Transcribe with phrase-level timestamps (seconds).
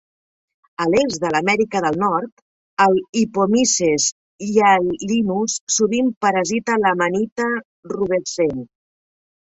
[0.85, 2.31] A l'est de l'Amèrica del Nord,
[2.87, 4.09] el Hypomyces
[4.49, 7.51] hyalinus sovint parasita l'Amanita
[7.97, 8.63] rubescent.